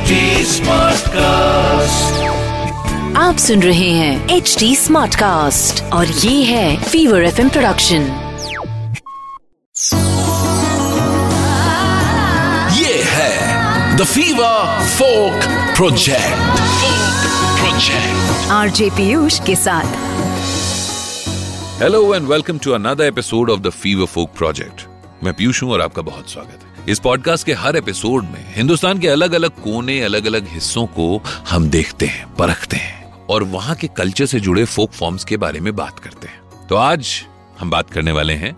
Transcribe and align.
HD 0.00 0.18
Smartcast. 0.50 2.12
आप 3.16 3.36
सुन 3.38 3.62
रहे 3.62 3.88
हैं 3.90 4.28
एच 4.28 4.54
डी 4.58 4.76
स्मार्ट 4.76 5.14
कास्ट 5.14 5.82
और 5.92 6.06
ये 6.06 6.44
है 6.44 6.76
फीवर 6.82 7.24
एफ़ 7.24 7.40
प्रोडक्शन 7.48 8.06
ये 12.76 13.02
है 13.08 13.96
the 13.96 14.04
Fever 14.04 14.86
Folk 14.96 15.44
Project 15.76 16.56
project 17.60 18.50
RJ 18.52 18.90
Piyush 18.96 19.40
के 19.46 19.56
साथ. 19.56 19.98
Hello 21.82 22.14
and 22.14 22.28
welcome 22.28 22.58
to 22.58 22.72
another 22.72 23.04
episode 23.04 23.50
of 23.50 23.60
the 23.60 23.70
Fever 23.82 24.06
Folk 24.06 24.32
Project 24.38 24.86
मैं 25.24 25.34
पीयूष 25.34 25.62
हूँ 25.62 25.72
और 25.72 25.80
आपका 25.80 26.02
बहुत 26.02 26.30
स्वागत 26.30 26.58
है। 26.62 26.69
इस 26.90 26.98
पॉडकास्ट 26.98 27.46
के 27.46 27.52
हर 27.52 27.76
एपिसोड 27.76 28.24
में 28.24 28.54
हिंदुस्तान 28.54 28.98
के 28.98 29.08
अलग 29.08 29.32
अलग 29.32 29.50
कोने 29.50 30.00
अलग 30.00 30.24
अलग 30.26 30.46
हिस्सों 30.48 30.86
को 30.86 31.22
हम 31.48 31.68
देखते 31.70 32.06
हैं, 32.06 32.34
परखते 32.34 32.76
हैं 32.76 33.26
और 33.26 33.42
वहाँ 33.42 33.76
के 33.76 33.88
कल्चर 33.88 34.26
से 34.26 34.40
जुड़े 34.40 34.64
फोक 34.64 34.92
फॉर्म्स 34.92 35.24
के 35.24 35.36
बारे 35.36 35.60
में 35.60 35.76
बात 35.76 35.98
करते 35.98 36.28
हैं। 36.28 36.66
तो 36.68 36.76
आज 36.76 37.26
हम 37.60 37.70
बात 37.70 37.90
करने 37.90 38.12
वाले 38.12 38.34
हैं 38.34 38.56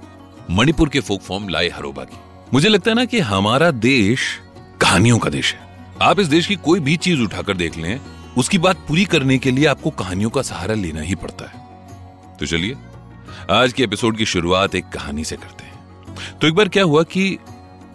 मणिपुर 0.50 0.88
के 0.88 1.00
फोक 1.00 1.20
फॉर्म 1.20 1.48
लाई 1.48 1.68
हरोबा 1.68 2.04
की। 2.04 2.16
मुझे 2.54 2.68
लगता 2.68 2.90
है 2.90 2.95
ना 2.95 3.04
कि 3.04 3.20
हमारा 3.20 3.70
देश 3.70 4.40
कहानियों 4.80 5.18
का 5.18 5.30
देश 5.30 5.52
है। 5.54 5.60
आप 6.02 6.20
इस 6.20 6.26
देश 6.26 6.46
की 6.46 6.56
कोई 6.56 6.80
भी 6.80 6.96
चीज़ 6.96 7.20
उठाकर 7.20 7.56
देख 7.56 7.76
लें, 7.78 8.01
उसकी 8.38 8.59
बात 8.59 8.76
पूरी 8.76 9.04
करने 9.04 9.38
के 9.38 9.51
लिए 9.51 9.66
आपको 9.66 9.90
कहानियों 9.90 10.30
का 10.30 10.42
सहारा 10.42 10.74
लेना 10.74 11.01
ही 11.01 11.14
पड़ता 11.14 11.51
है। 11.51 12.37
तो 12.38 12.46
चलिए, 12.46 12.76
आज 13.51 13.73
के 13.73 13.82
एपिसोड 13.82 14.16
की 14.16 14.26
शुरुआत 14.26 14.74
एक 14.74 14.88
कहानी 14.88 15.24
से 15.24 15.37
करते 15.37 15.64
हैं। 15.64 15.73
तो 16.40 16.46
एक 16.46 16.54
बार 16.54 16.68
क्या 16.68 16.84
हुआ 16.84 17.02
कि 17.02 17.38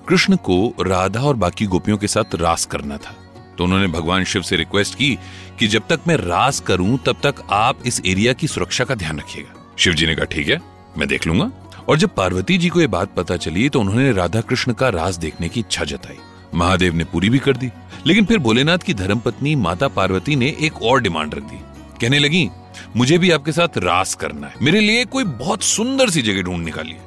कृष्ण 0.10 0.36
को 0.36 0.74
राधा 0.82 1.22
और 1.22 1.36
बाकी 1.36 1.66
गोपियों 1.66 1.98
के 1.98 2.08
साथ 2.08 2.36
रास 2.36 2.66
करना 2.66 2.98
था। 2.98 3.16
तो 3.58 3.64
उन्होंने 3.64 3.88
भगवान 3.88 4.24
शिव 4.24 4.42
से 4.42 4.56
रिक्वेस्ट 4.56 4.96
की 4.96 5.20
कि 5.60 5.68
जब 5.68 5.84
तक 5.90 6.00
मैं 6.08 6.16
रास 6.16 6.60
करूँ, 6.60 7.00
तब 7.06 7.16
तक 7.24 7.36
आप 7.52 7.80
इस 7.86 8.02
एरिया 8.06 8.34
की 8.34 8.48
सुरक्षा 8.48 8.84
का 8.84 8.96
ध्यान 8.96 9.20
रखिएगा। 9.20 9.74
शिव 9.78 9.94
जी 9.94 10.06
ने 10.06 10.16
कहा, 10.16 10.26
ठीक 10.26 10.48
है, 10.48 10.62
मैं 10.98 11.08
देख 11.08 11.28
लूँगा। 11.28 11.52
और 11.90 11.98
जब 11.98 12.16
पार्वती 12.16 12.58
जी 12.58 12.70
को 12.70 12.82
यह 12.82 12.88
बात 12.88 13.16
पता 13.16 13.38
चली 13.38 13.70
तो 13.70 13.80
उन्होंने 13.80 14.12
राधा 14.12 14.42
कृष्ण 14.42 14.74
का 14.74 14.90
रास 14.90 15.16
देखने 15.16 15.50
की 15.50 15.60
इच्छा 15.60 15.84
जताई। 15.84 16.18
महादेव 16.56 16.96
ने 16.96 17.04
पूरी 17.04 17.30
भी 17.30 17.40
कर 17.40 17.58
दी। 17.58 17.72
लेकिन 18.08 18.26
फिर 18.26 18.38
भोलेनाथ 18.38 18.78
की 18.78 18.94
धर्मपत्नी 18.94 19.56
माता 19.56 19.88
पार्वती 19.88 20.36
ने 20.36 20.58
एक 20.62 20.82
और 20.82 21.02
डिमांड 21.02 21.36
रख 21.36 21.44
दी। 21.44 21.60
कहने 22.02 22.20
लगी, 22.20 22.50
मुझे 22.96 23.18
भी 23.18 23.32
आपके 23.32 23.52
साथ 23.52 23.78
रास 23.78 24.16
करना 24.16 24.48
है। 24.48 24.54
मेरे 24.62 24.80
लिए 24.80 25.06
कोई 25.06 25.24
बहुत 25.24 25.64
सुंदर 25.64 26.10
सी 26.10 26.22
जगह 26.22 26.42
ढूंढ 26.42 26.66
निकालिए। 26.66 26.98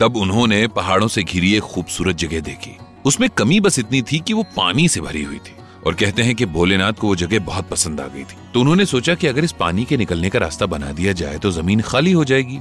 तब 0.00 0.16
उन्होंने 0.16 0.66
पहाड़ों 0.66 1.08
से 1.08 1.22
घिरी 1.22 1.54
एक 1.54 1.62
खूबसूरत 1.62 2.16
जगह 2.16 2.40
देखी। 2.40 2.76
उसमें 3.04 3.30
कमी 3.30 3.60
बस 3.60 3.78
इतनी 3.78 4.02
थी 4.02 4.18
कि 4.18 4.32
वो 4.32 4.42
पानी 4.42 4.88
से 4.88 5.00
भरी 5.00 5.22
हुई 5.22 5.38
थी। 5.38 5.54
और 5.86 5.94
कहते 5.94 6.22
हैं 6.22 6.34
कि 6.34 6.46
भोलेनाथ 6.46 6.92
को 6.92 7.06
वो 7.06 7.16
जगह 7.16 7.38
बहुत 7.38 7.68
पसंद 7.68 8.00
आ 8.00 8.06
गई 8.06 8.22
थी। 8.22 8.36
तो 8.54 8.60
उन्होंने 8.60 8.86
सोचा 8.86 9.14
कि 9.14 9.26
अगर 9.26 9.44
इस 9.44 9.52
पानी 9.52 9.84
के 9.84 9.96
निकलने 9.96 10.30
का 10.30 10.38
रास्ता 10.38 10.66
बना 10.66 10.92
दिया 10.92 11.12
जाए 11.12 11.38
तो 11.38 11.50
ज़मीन 11.50 11.80
खाली 11.80 12.12
हो 12.12 12.24
जाएगी 12.24 12.58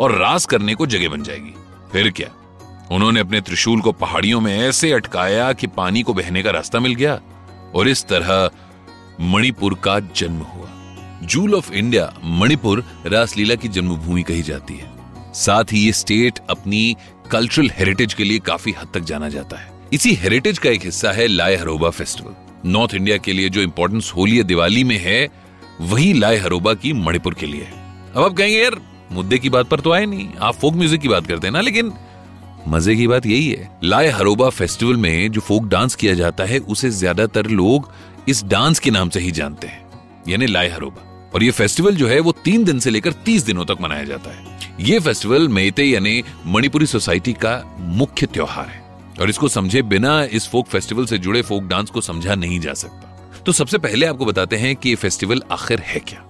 और 0.00 0.14
रास 0.14 0.46
करने 0.46 0.74
को 0.74 0.86
जगह 0.86 1.08
बन 1.08 1.22
जाएगी। 1.22 1.54
फिर 1.92 2.10
क्या? 2.10 2.28
उन्होंने 2.90 3.20
अपने 3.20 3.40
त्रिशूल 3.40 3.80
को 3.80 3.92
पहाड़ियों 3.92 4.40
में 4.40 4.58
ऐसे 4.58 4.92
अटकाया 4.92 5.52
कि 5.52 5.66
पानी 5.66 6.02
को 6.02 6.14
बहने 6.14 6.42
का 6.42 6.50
रास्ता 6.50 6.80
मिल 6.80 6.94
गया 6.94 7.20
और 7.74 7.88
इस 7.88 8.04
तरह 8.04 8.50
मणिपुर 9.20 9.74
का 9.74 10.00
जन्म 10.00 10.38
हुआ। 10.38 10.68
Jewel 11.22 11.54
of 11.54 11.72
India, 11.72 12.14
Manipur 12.24 12.84
Raslila 13.06 13.54
की 13.54 13.68
जन्मभूमि 13.68 14.22
कही 14.22 14.42
जाती 14.42 14.74
है। 14.74 14.97
साथ 15.38 15.72
ही 15.72 15.80
ये 15.80 15.92
स्टेट 15.94 16.38
अपनी 16.50 16.96
कल्चरल 17.30 17.70
हेरिटेज 17.74 18.14
के 18.14 18.24
लिए 18.24 18.38
काफ़ी 18.44 18.72
हद 18.72 18.88
तक 18.94 19.00
जाना 19.02 19.28
जाता 19.28 19.56
है। 19.56 19.70
इसी 19.92 20.14
हेरिटेज 20.14 20.58
का 20.58 20.70
एक 20.70 20.84
हिस्सा 20.84 21.12
है 21.12 21.26
लाए 21.28 21.56
हरोबा 21.56 21.90
फेस्टिवल 21.90 22.34
नॉर्थ 22.66 22.94
इंडिया 22.94 23.16
के 23.16 23.32
लिए 23.32 23.48
जो 23.48 23.60
इंपॉर्टेंस 23.60 24.12
होली 24.16 24.42
दिवाली 24.44 24.84
में 24.84 24.98
है, 24.98 25.28
वही 25.82 26.12
लाए 26.12 26.36
हरोबा 26.36 26.74
की 26.74 26.92
मणिपुर 26.94 27.34
के 27.34 27.46
लिए 27.46 27.62
है। 27.62 28.12
अब 28.12 28.22
आप 28.22 28.32
कहेंगे, 28.32 28.56
यार, 28.56 28.80
मुद्दे 29.12 29.38
की 29.38 29.50
बात 29.50 29.68
पर 29.68 29.80
तो 29.80 29.92
आए 29.92 30.06
नहीं। 30.06 30.28
आप 30.40 30.54
फोक 30.54 30.74
म्यूज़िक 30.74 31.00
की 31.00 31.08
बात 31.08 31.26
करते 31.26 31.46
हैं 31.46 31.52
ना, 31.52 31.60
लेकिन 31.60 31.92
मज़े 32.68 32.96
की 32.96 33.06
बात 33.06 33.26
यही 33.26 33.48
है। 33.48 33.70
लाए 33.84 34.08
हरोबा 34.10 34.48
फेस्टिवल 34.50 34.96
में 34.96 35.30
जो 35.32 35.40
फोक 35.40 35.66
डांस 35.66 35.94
किया 35.94 36.14
जाता 36.14 36.44
है, 36.44 36.58
उसे 36.58 36.90
ज़्यादातर 36.90 37.46
लोग 37.46 37.90
इस 38.28 38.44
डांस 38.46 38.78
के 38.78 38.90
नाम 38.90 39.08
से 39.08 39.20
ही 39.20 39.30
जानते 39.30 39.66
हैं, 39.66 39.86
यानी 40.28 40.46
लाए 40.46 40.68
हरोबा 40.68 41.30
और 41.34 41.42
ये 41.42 41.50
फेस्टिवल 41.52 41.96
जो 41.96 42.08
है, 42.08 42.20
वो 42.20 42.32
तीन 42.44 42.64
दिन 42.64 42.78
से 42.78 42.90
लेकर 42.90 43.12
तीस 43.24 43.42
दिनों 43.42 43.64
तक 43.64 43.76
मनाया 43.80 44.04
जाता 44.04 44.30
है। 44.30 44.57
ये 44.80 44.98
फेस्टिवल 45.00 45.48
मेते 45.48 45.84
यानी 45.84 46.22
मणिपुरी 46.46 46.86
सोसाइटी 46.86 47.32
का 47.32 47.76
मुख्य 47.78 48.26
त्योहार 48.26 48.66
है। 48.66 48.82
और 49.20 49.30
इसको 49.30 49.48
समझे 49.48 49.82
बिना 49.82 50.22
इस 50.24 50.48
फोक 50.48 50.66
फेस्टिवल 50.66 51.06
से 51.06 51.18
जुड़े 51.18 51.42
फोक 51.42 51.62
डांस 51.62 51.90
को 51.90 52.00
समझा 52.00 52.34
नहीं 52.34 52.60
जा 52.60 52.74
सकता। 52.74 53.40
तो 53.46 53.52
सबसे 53.52 53.78
पहले 53.78 54.06
आपको 54.06 54.24
बताते 54.24 54.56
हैं 54.56 54.76
कि 54.76 54.88
ये 54.88 54.94
फेस्टिवल 54.94 55.42
आखिर 55.52 55.80
है 55.80 56.00
क्या। 56.00 56.24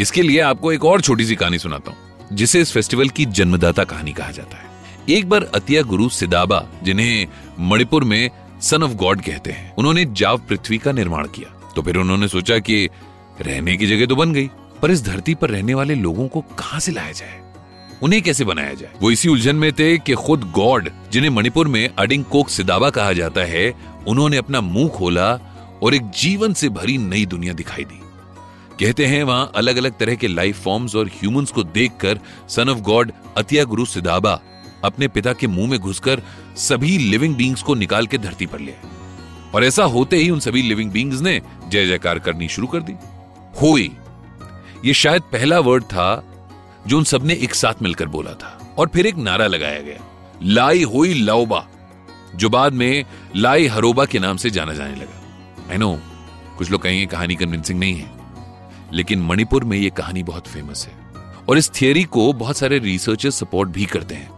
इसके 0.00 0.22
लिए 0.22 0.40
आपको 0.40 0.72
एक 0.72 0.84
और 0.84 1.00
छोटी 1.00 1.24
सी 1.24 1.34
कहानी 1.34 1.58
सुनाता 1.58 1.90
हूँ, 1.90 1.98
जिसे 2.32 2.60
इस 2.60 2.72
फेस्टिवल 2.72 3.08
की 3.08 3.24
जन्मदाता 3.24 3.84
कहानी 3.84 4.12
कहा 4.12 4.30
जाता 4.30 4.56
है। 4.56 4.70
एक 5.10 5.28
बार 5.28 5.50
अतिया 5.54 5.82
गुरु 5.82 6.08
सिदाबा, 6.08 6.66
जिन्हें 6.82 7.26
मणिपुर 7.60 8.04
में 8.04 8.30
सन 8.62 8.82
ऑफ़ 8.82 8.92
गॉड 8.92 9.20
कहते 9.20 9.50
हैं, 9.50 9.74
उन्होंने 9.74 10.04
जाव 10.04 10.38
पृथ्वी 10.38 10.78
का 10.78 10.92
निर्माण 10.92 11.26
किया। 11.26 11.72
तो 11.76 11.82
फिर 11.82 11.96
उन्होंने 11.96 12.28
सोचा 12.28 12.58
कि 12.58 12.88
रहने 13.40 13.76
की 13.76 13.86
जगह 13.86 14.06
तो 14.06 14.16
बन 14.16 14.32
गई, 14.32 14.50
पर 14.82 14.90
इस 14.90 15.04
धरती 15.04 15.34
पर 15.34 15.50
रहने 15.50 15.74
वाले 15.74 15.94
लोगों 15.94 16.28
को 16.28 16.40
कहाँ 16.40 16.80
से 16.80 16.92
लाया 16.92 17.12
जाए? 17.12 17.41
उन्हें 18.02 18.22
कैसे 18.22 18.44
बनाया 18.44 18.74
जाए? 18.74 18.92
वो 19.02 19.10
इसी 19.10 19.28
उलझन 19.28 19.56
में 19.56 19.72
थे 19.72 19.98
कि 19.98 20.14
खुद 20.14 20.50
गॉड, 20.50 20.90
जिन्हें 21.12 21.30
मणिपुर 21.30 21.68
में 21.68 21.88
अडिंग 21.98 22.24
कोक 22.24 22.48
सिदाबा 22.48 22.90
कहा 22.90 23.12
जाता 23.12 23.40
है, 23.40 23.74
उन्होंने 24.06 24.36
अपना 24.36 24.60
मुँह 24.60 24.88
खोला 24.88 25.32
और 25.82 25.94
एक 25.94 26.10
जीवन 26.10 26.52
से 26.52 26.68
भरी 26.68 26.98
नई 26.98 27.26
दुनिया 27.26 27.52
दिखाई 27.52 27.84
दी। 27.84 28.00
कहते 28.80 29.06
हैं 29.06 29.22
वहाँ 29.22 29.52
अलग 29.54 29.76
अलग 29.76 29.98
तरह 29.98 30.14
के 30.14 30.28
लाइफ 30.28 30.62
फॉर्म्स 30.62 30.96
और 30.96 31.06
ह्यूमंस 31.06 31.50
को 31.50 31.62
देखकर 31.62 32.20
सन 32.48 32.68
ऑफ़ 32.68 32.78
गॉड 32.78 33.12
अतिया 33.36 33.64
गुरु 33.64 33.84
सिदाबा 33.84 34.40
अपने 34.84 35.08
पिता 35.08 35.32
के 35.32 35.46
मुँह 35.46 35.70
में 35.70 35.78
घुसकर 35.78 36.22
सभी 36.56 36.98
लिविंग 36.98 37.36
बींग्स 37.36 37.62
को 37.62 37.74
निकाल 37.74 38.06
के 38.06 38.18
धरती 38.18 38.46
पर 38.46 38.60
ले 38.60 38.74
और 39.54 39.64
ऐसा 39.64 39.84
होते 39.84 40.16
ही 40.16 40.30
उन 40.30 40.40
सभी 40.40 40.62
लिविंग 40.62 40.90
बींग्स 40.90 41.20
ने 41.20 41.40
जय 41.68 41.86
जयकार 41.86 42.18
करनी 42.18 42.48
शुरू 42.48 42.66
कर 42.66 42.80
दी। 42.80 42.94
हुई, 43.62 43.90
ये 44.84 44.94
शायद 44.94 45.22
पहला 45.22 45.60
वर्ड 45.60 45.84
था 45.84 46.31
जो 46.86 46.98
उन 46.98 47.04
सबने 47.04 47.34
एक 47.34 47.54
साथ 47.54 47.82
मिलकर 47.82 48.06
बोला 48.06 48.32
था। 48.32 48.74
और 48.78 48.90
फिर 48.94 49.06
एक 49.06 49.16
नारा 49.16 49.46
लगाया 49.46 49.80
गया। 49.80 49.98
लाई 50.42 50.82
हुई 50.82 51.14
लाओबा, 51.14 51.68
जो 52.36 52.48
बाद 52.48 52.72
में 52.72 53.04
लाई 53.36 53.66
हरोबा 53.66 54.04
के 54.04 54.18
नाम 54.18 54.36
से 54.36 54.50
जाना 54.50 54.72
जाने 54.72 54.94
लगा। 54.94 55.22
आई 55.70 55.76
नो 55.76 56.00
कुछ 56.58 56.70
लोग 56.70 56.82
कहेंगे 56.82 57.06
कहानी 57.06 57.34
कन्विंसिंग 57.34 57.80
नहीं 57.80 57.94
है। 57.94 58.10
लेकिन 58.92 59.22
मणिपुर 59.22 59.64
में 59.64 59.78
यह 59.78 59.90
कहानी 59.90 60.22
बहुत 60.22 60.46
फ़ेमस 60.46 60.86
है। 60.86 61.02
और 61.48 61.58
इस 61.58 61.70
थियोरी 61.70 62.04
को 62.04 62.32
बहुत 62.32 62.56
सारे 62.56 62.78
रिसर्चर्स 62.78 63.34
सपोर्ट 63.34 63.70
भी 63.70 63.84
करते 63.84 64.14
हैं। 64.14 64.30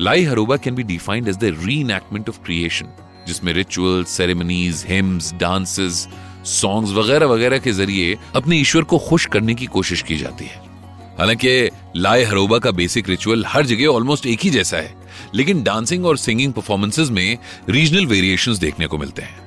Lai 0.00 0.24
Haraoba 0.24 0.56
can 0.56 0.74
be 0.74 0.82
defined 0.82 1.28
as 1.28 1.36
the 1.36 1.44
री 1.44 1.92
ऑफ़ 1.92 2.38
क्रिएशन 2.44 2.86
जिसमें 3.26 3.52
ritual 3.52 4.04
ceremonies 4.04 4.84
hymns 4.88 5.34
dances 5.34 6.08
songs 6.44 6.92
वगैरह 6.92 7.26
वगैरह 7.26 7.58
के 7.58 7.72
ज़रिए 7.72 8.18
अपने 8.36 8.56
ईश्वर 8.56 8.82
को 8.82 8.98
खुश 8.98 9.26
करने 9.26 9.54
की 9.54 9.66
कोशिश 9.66 10.02
की 10.02 10.16
जाती 10.16 10.44
है। 10.44 10.71
हालाँकि 11.18 11.70
लाए 11.96 12.24
हरोबा 12.24 12.58
का 12.58 12.70
बेसिक 12.70 13.08
रिचुअल 13.08 13.44
हर 13.46 13.66
जगह 13.66 13.86
ऑलमोस्ट 13.86 14.26
एक 14.26 14.40
ही 14.40 14.50
जैसा 14.50 14.76
है, 14.76 14.94
लेकिन 15.34 15.62
डांसिंग 15.62 16.06
और 16.06 16.16
सिंगिंग 16.16 16.52
परफॉर्मेंसेज 16.52 17.10
में 17.10 17.38
रीजनल 17.68 18.06
वेरिएशंस 18.06 18.58
देखने 18.58 18.86
को 18.86 18.98
मिलते 18.98 19.22
हैं। 19.22 19.42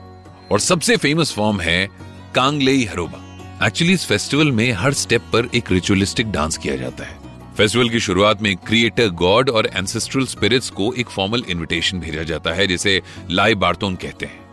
और 0.51 0.59
सबसे 0.59 0.97
फ़ेमस 0.97 1.33
फॉर्म 1.33 1.61
है 1.61 1.89
कांगलेई 2.35 2.85
हरोबा। 2.85 3.21
एक्चुअली 3.67 3.93
इस 3.93 4.05
फेस्टिवल 4.05 4.51
में 4.51 4.71
हर 4.71 4.93
स्टेप 4.93 5.21
पर 5.21 5.49
एक 5.55 5.71
रिचुअलिस्टिक 5.71 6.31
डांस 6.31 6.57
किया 6.57 6.75
जाता 6.75 7.03
है। 7.03 7.25
फेस्टिवल 7.57 7.89
की 7.89 7.99
शुरुआत 7.99 8.41
में 8.41 8.55
क्रिएटर 8.55 9.07
गॉड 9.09 9.49
और 9.49 9.65
एंसेस्ट्रल 9.65 10.25
स्पिरिट्स 10.25 10.69
को 10.69 10.93
एक 10.93 11.09
फॉर्मल 11.09 11.43
इनविटेशन 11.49 11.99
भेजा 11.99 12.23
जाता 12.23 12.51
है, 12.51 12.67
जिसे 12.67 13.01
लाई 13.31 13.55
बार्तोन 13.55 13.95
कहते 13.95 14.25
हैं। 14.25 14.45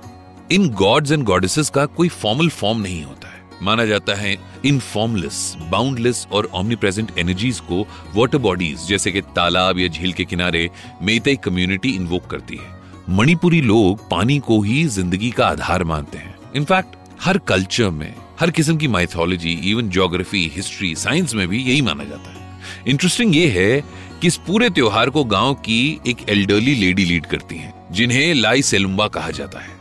इन 0.53 0.69
गॉड्स 0.69 1.13
एंड 1.13 1.25
गॉडेसेस 1.25 1.71
का 1.71 1.87
कोई 1.87 2.09
फॉर्मल 2.09 2.49
फॉर्म 2.49 2.81
नहीं 2.81 3.05
होता। 3.05 3.22
माना 3.63 3.85
जाता 3.87 4.15
है 4.15 4.37
इनफॉर्मलेस 4.65 5.57
बाउंडलेस 5.71 6.27
और 6.33 6.49
ऑमनी 6.55 6.77
प्रेजेंट 6.77 7.11
एनर्जीज 7.19 7.61
को 7.63 7.87
वाटर 8.15 8.39
बॉडीज 8.39 8.87
जैसे 8.89 9.13
कि 9.13 9.21
तालाब 9.37 9.79
या 9.79 9.89
झील 9.89 10.13
के 10.13 10.25
किनारे 10.25 10.69
मेतई 11.03 11.37
कम्युनिटी 11.37 11.91
इन्वोक 11.91 12.27
करती 12.27 12.57
है। 12.57 12.81
मणिपुरी 13.11 13.61
लोग 13.61 14.09
पानी 14.11 14.39
को 14.39 14.61
ही 14.63 14.85
ज़िंदगी 14.87 15.31
का 15.31 15.47
आधार 15.47 15.85
मानते 15.85 16.19
हैं। 16.19 16.35
इनफैक्ट 16.57 16.97
हर 17.21 17.39
कल्चर 17.39 17.91
में, 17.91 18.15
हर 18.41 18.51
किस्म 18.51 18.77
की 18.77 18.89
mythology 18.89 19.53
even 19.71 19.89
geography 19.91 20.51
history 20.55 20.95
science 20.97 21.35
में 21.35 21.47
भी 21.49 21.63
यही 21.63 21.83
माना 21.83 22.05
जाता 22.05 22.31
है। 22.31 22.41
इंटरेस्टिंग 22.89 23.37
ये 23.37 23.49
है 23.49 23.81
कि 24.21 24.27
इस 24.27 24.37
पूरे 24.47 24.71
त्योहार 24.71 25.11
को 25.11 25.25
गाँव 25.25 25.55
की 25.67 26.01
एक 26.07 26.29
एल्डरली 26.29 26.75
लेडी 26.75 27.05
लीड 27.05 27.27
करती 27.27 27.57
हैं, 27.57 27.73
जिन्हें 27.93 28.35
लाई 28.35 28.63
सेलुम्बा 28.63 29.07
कहा 29.09 29.31
जाता 29.31 29.61
है। 29.61 29.72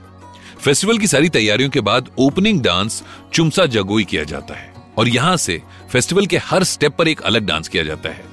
फेस्टिवल 0.62 0.98
की 0.98 1.08
सारी 1.08 1.30
तैयारियों 1.30 1.70
के 1.70 1.82
बाद 1.82 2.10
ओपनिंग 2.18 2.62
डांस 2.62 3.04
चुमसा 3.34 3.66
जगोई 3.66 4.04
किया 4.04 4.24
जाता 4.24 4.54
है 4.54 4.74
और 4.98 5.08
यहाँ 5.08 5.38
से 5.38 5.62
फेस्टिवल 5.92 6.26
के 6.26 6.38
हर 6.38 6.64
स्टेप 6.64 6.96
पर 6.98 7.08
एक 7.08 7.22
अलग 7.22 7.46
डांस 7.46 7.68
किया 7.68 7.84
जाता 7.84 8.10
है, 8.10 8.24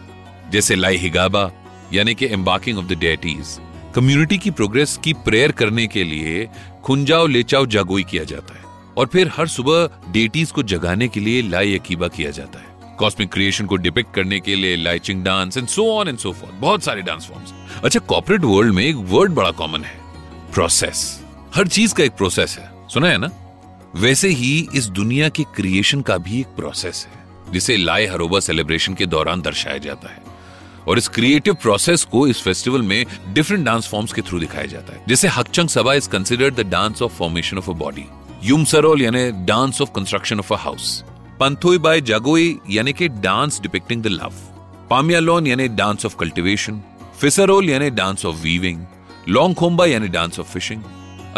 जैसे 0.51 0.75
लाई 0.75 0.97
हिगाबा, 0.97 1.51
यानी 1.93 2.15
कि 2.15 2.27
embarking 2.27 2.79
of 2.79 2.87
the 2.87 2.93
deities 2.93 3.59
community 3.95 4.39
की 4.39 4.51
प्रोग्रेस 4.51 4.99
की 5.05 5.13
प्रेयर 5.13 5.53
करने 5.53 5.87
के 5.87 6.05
लिए 6.05 6.49
खुंजाओ 6.85 7.27
लेचाओ 7.27 7.67
जागोई 7.67 8.03
किया 8.03 8.25
जाता 8.25 8.55
है 8.55 8.65
और 8.97 9.07
फिर 9.07 9.31
हर 9.37 9.47
सुबह 9.47 9.89
डेटीज 10.13 10.51
को 10.51 10.63
जगाने 10.63 11.09
के 11.09 11.21
लिए 11.21 11.43
लाई 11.43 11.79
अकीबा 11.79 12.09
किया 12.09 12.31
जाता 12.31 12.59
है। 12.59 12.97
कॉस्मिक 12.99 13.33
क्रिएशन 13.33 13.67
को 13.67 13.77
डिपिक्ट 13.77 14.15
करने 14.15 14.41
के 14.41 14.55
लिए 14.55 14.77
Laiching 14.77 15.25
dance 15.25 15.57
and 15.57 15.69
so 15.69 15.91
on 15.93 16.09
and 16.09 16.19
so 16.19 16.33
forth 16.33 16.55
बहुत 16.55 16.83
सारे 16.83 17.03
डांस 17.03 17.27
फॉर्म्स 17.27 17.53
अच्छा 17.85 18.01
कॉर्पोरेट 18.01 18.45
वर्ल्ड 18.45 18.75
में 18.75 18.85
एक 18.85 18.97
वर्ड 18.97 19.33
बड़ा 19.33 19.51
कॉमन 19.51 19.85
है 19.85 20.01
प्रोसेस 20.55 21.21
हर 21.59 21.69
चीज़ 21.69 21.95
का 21.95 22.05
एक 22.05 22.13
प्रोसेस 22.13 22.57
है। 22.59 22.89
सुना 22.89 23.09
है 23.09 23.19
ना? 23.19 23.29
वैसे 23.97 24.29
ही 24.29 24.69
इस 24.75 24.87
दुनिया 24.87 25.29
के 25.29 25.43
क्रिएशन 25.57 26.01
का 26.01 26.19
भी 26.19 26.41
एक 26.41 26.47
प्रोसेस 26.47 27.07
है, 27.07 27.53
जिसे 27.53 27.77
लाए 27.77 28.07
हरोबा 28.07 28.41
सेलिब्रेशन 28.41 28.95
के 28.95 29.07
दौरान 29.07 29.41
दर्शाया 29.41 29.79
जाता 29.79 30.09
है। 30.09 30.23
और 30.89 30.99
इस 30.99 31.09
क्रिएटिव 31.09 31.55
प्रोसेस 31.55 32.05
को 32.05 32.27
इस 32.27 32.43
फेस्टिवल 32.43 32.83
में 32.83 33.05
डिफरेंट 33.29 33.65
डांस 33.65 33.89
फॉर्म्स 33.89 34.13
के 34.13 34.23
थ्रू 34.23 34.39
दिखाया 34.39 34.67
जाता 34.67 34.93
है। 34.93 35.03
जैसे 35.09 35.29
Hakchang 35.29 35.69
Saba 35.69 35.95
is 35.95 36.09
considered 36.09 36.55
the 36.55 36.67
dance 36.67 37.03
of 37.03 37.13
formation 37.13 37.59
of 37.59 37.71
a 37.71 37.75
body 37.75 38.05
Yumsarol 38.45 39.03
यानी 39.03 39.31
dance 39.47 39.83
of 39.83 39.91
construction 39.91 40.39
of 40.39 40.55
a 40.55 40.57
house 40.57 41.03
Panthoibi 41.79 42.01
Jagoi 42.01 42.59
यानी 42.71 42.93
कि 42.93 43.09
dance 43.09 43.61
depicting 43.61 44.03
the 44.03 44.07
love 44.07 44.35
Pamialon 44.91 45.47
यानी 45.47 45.69
डांस 45.69 46.07
ऑफ़ 46.07 46.17
कल्टिवेशन 46.17 46.81
फिसरोल 47.21 47.71
यानी 47.71 47.91
dance 47.91 48.27
of 48.27 48.37
weaving 48.37 48.87
Long 49.29 49.57
Khomba 49.57 49.87
यानी 49.87 50.09
dance 50.09 50.41
of 50.41 50.53
fishing 50.53 50.83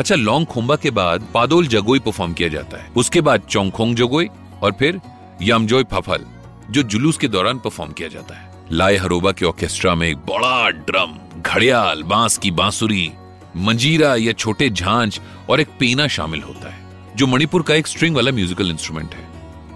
अच्छा 0.00 0.14
long 0.14 0.46
खोम्बा 0.46 0.76
के 0.76 0.90
बाद 0.90 1.26
पादोल 1.34 1.66
Jagoi 1.66 1.98
perform 1.98 2.32
किया 2.32 2.48
जाता 2.48 2.78
है। 2.78 2.90
उसके 2.96 3.20
बाद 3.20 3.40
चौंगखोंग 3.40 3.96
जगोई 3.96 4.28
और 4.62 4.72
फिर 4.72 5.00
यामजोय 5.42 5.84
फफल, 5.84 6.24
जो 6.70 6.82
जुलूस 6.82 7.16
के 7.16 7.28
दौरान 7.28 7.58
परफॉर्म 7.58 7.92
किया 7.92 8.08
जाता 8.08 8.34
है। 8.34 8.52
लाए 8.72 8.96
हरोबा 8.96 9.32
के 9.32 9.44
ऑर्केस्ट्रा 9.44 9.94
में 9.94 10.08
एक 10.08 10.16
बड़ा 10.16 10.70
ड्रम 10.70 11.42
घड़ियाल, 11.42 12.02
बाँस 12.02 12.38
की 12.38 12.50
बांसुरी, 12.50 13.12
मंजीरा 13.56 14.14
या 14.14 14.32
छोटे 14.32 14.70
झांझ 14.70 15.20
और 15.50 15.60
एक 15.60 15.68
पेना 15.68 16.08
शामिल 16.08 16.42
होता 16.42 16.70
है, 16.70 16.84
जो 17.16 17.26
मणिपुर 17.26 17.62
का 17.62 17.74
एक 17.74 17.86
स्ट्रिंग 17.86 18.16
वाला 18.16 18.32
म्यूजिकल 18.32 18.70
इंस्ट्रूमेंट 18.70 19.14
है। 19.14 19.28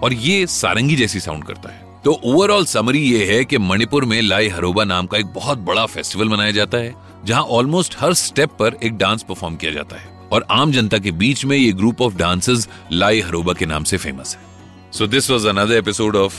और 0.03 0.13
ये 0.13 0.47
सारंगी 0.47 0.95
जैसी 0.95 1.19
साउंड 1.19 1.43
करता 1.43 1.69
है। 1.69 2.01
तो 2.05 2.21
ओवरऑल 2.23 2.65
समरी 2.65 2.99
ये 2.99 3.35
है 3.35 3.45
कि 3.45 3.57
मणिपुर 3.57 4.05
में 4.05 4.21
लाई 4.21 4.47
हरोबा 4.47 4.83
नाम 4.83 5.05
का 5.05 5.17
एक 5.17 5.25
बहुत 5.25 5.57
बड़ा 5.57 5.85
फेस्टिवल 5.85 6.29
मनाया 6.29 6.51
जाता 6.51 6.77
है, 6.77 6.95
जहाँ 7.25 7.43
ऑलमोस्ट 7.43 7.95
हर 7.99 8.13
स्टेप 8.13 8.49
पर 8.49 8.77
एक 8.83 8.97
डांस 8.97 9.23
परफॉर्म 9.23 9.55
किया 9.55 9.71
जाता 9.71 9.95
है। 9.95 10.14
और 10.31 10.45
आम 10.51 10.71
जनता 10.71 10.97
के 10.97 11.11
बीच 11.11 11.45
में 11.45 11.57
ये 11.57 11.71
ग्रुप 11.71 12.01
ऑफ़ 12.01 12.15
डांसर्स 12.15 12.67
लाई 12.91 13.21
हरोबा 13.21 13.53
के 13.53 13.65
नाम 13.65 13.83
से 13.83 13.97
फ़ेमस 13.97 14.35
है। 14.35 14.91
So 14.91 15.07
this 15.07 15.29
was 15.29 15.47
another 15.47 15.75
episode 15.75 16.15
of 16.15 16.33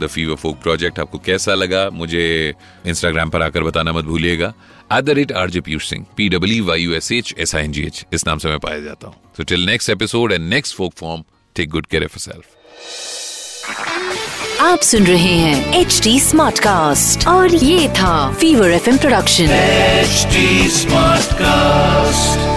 the 0.00 0.06
Fever 0.06 0.34
Folk 0.34 0.56
Project 0.56 0.98
आपको 1.00 1.18
कैसा 1.18 1.54
लगा? 1.54 1.88
मुझे 1.90 2.54
इंस्टाग्राम 2.86 3.30
पर 3.30 3.42
आकर 3.42 3.62
बताना 3.62 3.92
मत 3.92 4.04
भूलिएगा। 4.04 4.52
At 4.92 5.04
the 5.04 5.10
rate 5.10 5.32
R 5.32 5.50
J 5.50 5.60
Piyush 5.60 5.88
Singh 5.90 6.04
P 6.16 6.28
W 6.28 6.64
Y 6.64 6.82
U 6.82 6.92
S 6.94 7.12
H 7.12 7.34
S 7.38 7.54
I 7.54 7.64
N 7.64 7.72
G 7.72 7.82
H 7.82 8.04
इस 8.12 8.26
नाम 8.26 8.38
से 8.38 8.48
मैं 8.48 8.58
पाया 8.58 8.80
जाता 8.80 9.06
हूँ। 9.06 9.14
So 9.36 9.42
till 9.42 9.66
next 9.66 9.90
episode 9.90 10.32
and 10.32 10.48
next 10.50 10.76
folk 10.76 10.94
form 10.98 11.24
take 11.56 11.70
good 11.70 11.86
care 11.86 12.04
of 12.04 12.18
self 12.18 12.44
आप 14.60 14.80
सुन 14.80 15.06
रहे 15.06 15.34
हैं 15.34 15.80
एच 15.80 16.00
डी 16.04 16.18
स्मार्ट 16.20 16.58
कास्ट 16.58 17.26
और 17.28 17.54
ये 17.54 17.88
था 17.88 18.32
Fever 18.32 18.70
F 18.70 18.90
production 18.98 19.50
H 19.50 20.26
smart 20.72 21.32
cast 21.32 22.47